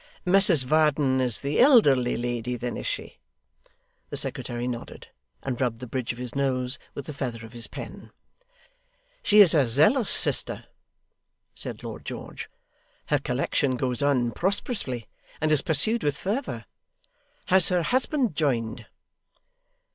[0.25, 3.19] 'Mrs Varden is the elderly lady then, is she?'
[4.09, 5.09] The secretary nodded,
[5.43, 8.09] and rubbed the bridge of his nose with the feather of his pen.
[9.21, 10.65] 'She is a zealous sister,'
[11.53, 12.49] said Lord George.
[13.09, 15.07] 'Her collection goes on prosperously,
[15.39, 16.65] and is pursued with fervour.
[17.49, 18.87] Has her husband joined?